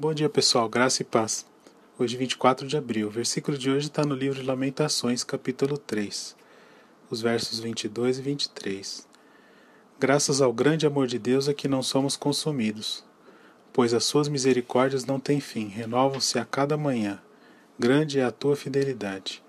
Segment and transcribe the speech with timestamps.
[0.00, 0.66] Bom dia, pessoal.
[0.66, 1.44] Graça e paz.
[1.98, 3.08] Hoje, 24 de abril.
[3.08, 6.34] O versículo de hoje está no livro de Lamentações, capítulo 3,
[7.10, 9.06] os versos 22 e 23.
[9.98, 13.04] Graças ao grande amor de Deus é que não somos consumidos,
[13.74, 17.20] pois as suas misericórdias não têm fim, renovam-se a cada manhã.
[17.78, 19.42] Grande é a tua fidelidade.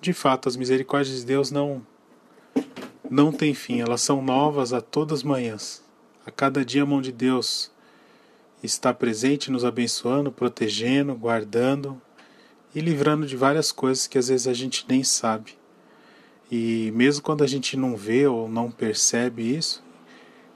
[0.00, 1.84] De fato, as misericórdias de Deus não
[3.10, 5.82] não têm fim, elas são novas a todas as manhãs.
[6.24, 7.73] A cada dia a mão de Deus
[8.66, 12.00] está presente nos abençoando, protegendo, guardando
[12.74, 15.56] e livrando de várias coisas que às vezes a gente nem sabe.
[16.50, 19.82] E mesmo quando a gente não vê ou não percebe isso,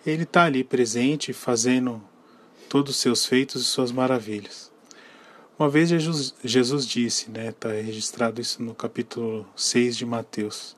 [0.06, 2.02] ele está ali presente, fazendo
[2.68, 4.70] todos os seus feitos e suas maravilhas.
[5.58, 10.76] Uma vez Jesus, Jesus disse, né, está registrado isso no capítulo 6 de Mateus: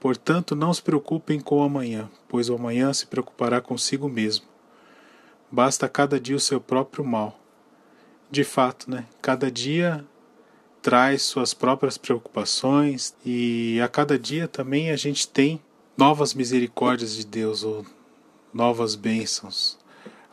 [0.00, 4.46] Portanto, não se preocupem com o amanhã, pois o amanhã se preocupará consigo mesmo.
[5.50, 7.38] Basta cada dia o seu próprio mal.
[8.30, 9.06] De fato, né?
[9.22, 10.04] Cada dia
[10.82, 15.60] traz suas próprias preocupações e a cada dia também a gente tem
[15.96, 17.84] novas misericórdias de Deus ou
[18.52, 19.78] novas bênçãos.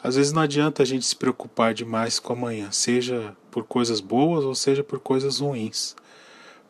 [0.04, 4.44] Às vezes não adianta a gente se preocupar demais com amanhã, seja por coisas boas
[4.44, 5.96] ou seja por coisas ruins.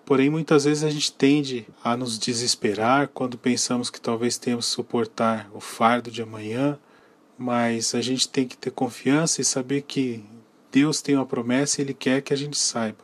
[0.05, 4.71] Porém, muitas vezes a gente tende a nos desesperar quando pensamos que talvez tenhamos que
[4.71, 6.79] suportar o fardo de amanhã
[7.37, 10.23] mas a gente tem que ter confiança e saber que
[10.71, 13.03] Deus tem uma promessa e Ele quer que a gente saiba.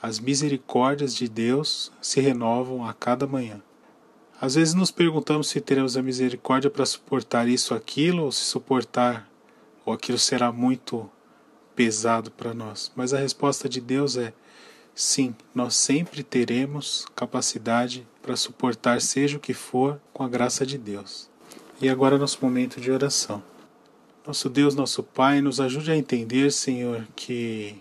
[0.00, 3.62] As misericórdias de Deus se renovam a cada manhã.
[4.40, 8.44] Às vezes nos perguntamos se teremos a misericórdia para suportar isso ou aquilo, ou se
[8.44, 9.30] suportar
[9.84, 11.10] ou aquilo será muito
[11.74, 12.92] pesado para nós.
[12.94, 14.32] Mas a resposta de Deus é
[14.94, 20.78] sim, nós sempre teremos capacidade para suportar seja o que for com a graça de
[20.78, 21.28] Deus.
[21.80, 23.42] E agora nosso momento de oração.
[24.26, 27.76] Nosso Deus, nosso Pai, nos ajude a entender, Senhor, que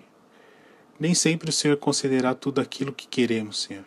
[0.99, 3.85] nem sempre o Senhor concederá tudo aquilo que queremos, Senhor,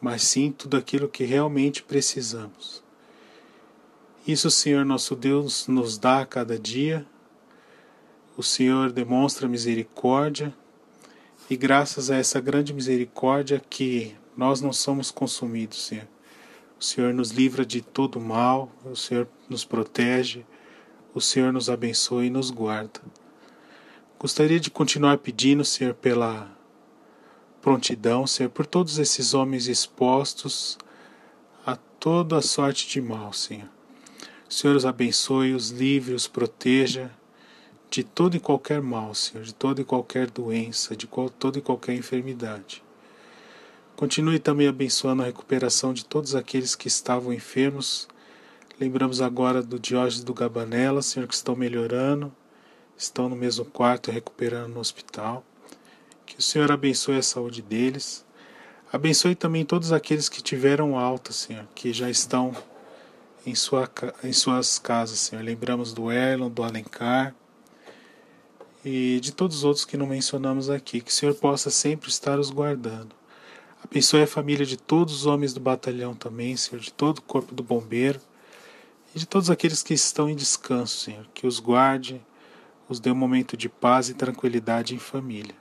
[0.00, 2.82] mas sim tudo aquilo que realmente precisamos.
[4.26, 7.04] Isso, Senhor, nosso Deus, nos dá a cada dia.
[8.34, 10.54] O Senhor demonstra misericórdia
[11.50, 16.08] e graças a essa grande misericórdia que nós não somos consumidos, Senhor.
[16.80, 20.46] O Senhor nos livra de todo mal, o Senhor nos protege
[21.18, 23.00] o Senhor nos abençoe e nos guarda.
[24.18, 26.48] Gostaria de continuar pedindo, Senhor, pela
[27.60, 30.78] prontidão, Senhor, por todos esses homens expostos
[31.66, 33.68] a toda sorte de mal, Senhor.
[34.48, 37.10] O Senhor os abençoe, os livre, os proteja
[37.90, 41.08] de todo e qualquer mal, Senhor, de toda e qualquer doença, de
[41.38, 42.82] toda e qualquer enfermidade.
[43.96, 48.06] Continue também abençoando a recuperação de todos aqueles que estavam enfermos
[48.80, 52.32] Lembramos agora do Diógenes do Gabanella, Senhor, que estão melhorando,
[52.96, 55.44] estão no mesmo quarto, recuperando no hospital.
[56.24, 58.24] Que o Senhor abençoe a saúde deles.
[58.92, 62.54] Abençoe também todos aqueles que tiveram alta, Senhor, que já estão
[63.44, 63.90] em, sua,
[64.22, 65.42] em suas casas, Senhor.
[65.42, 67.34] Lembramos do Erlon, do Alencar
[68.84, 71.00] e de todos os outros que não mencionamos aqui.
[71.00, 73.12] Que o Senhor possa sempre estar os guardando.
[73.84, 77.52] Abençoe a família de todos os homens do batalhão também, Senhor, de todo o corpo
[77.52, 78.20] do bombeiro
[79.14, 82.24] e de todos aqueles que estão em descanso, Senhor, que os guarde,
[82.88, 85.54] os dê um momento de paz e tranquilidade em família.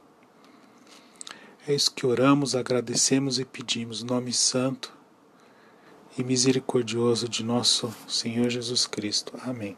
[1.68, 4.94] É isso que oramos, agradecemos e pedimos, nome santo
[6.18, 9.34] e misericordioso de nosso Senhor Jesus Cristo.
[9.44, 9.78] Amém.